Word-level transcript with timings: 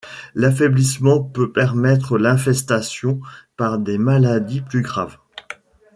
L'affaiblissement 0.33 1.21
peut 1.21 1.51
permettre 1.51 2.17
l'infestation 2.17 3.19
par 3.55 3.77
des 3.77 3.99
maladies 3.99 4.61
plus 4.61 4.81
graves. 4.81 5.19